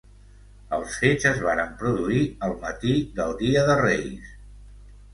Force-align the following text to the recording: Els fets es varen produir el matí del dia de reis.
Els 0.77 0.95
fets 1.01 1.27
es 1.33 1.43
varen 1.49 1.77
produir 1.83 2.23
el 2.49 2.57
matí 2.67 2.97
del 3.21 3.39
dia 3.45 3.71
de 3.71 3.81
reis. 3.87 4.37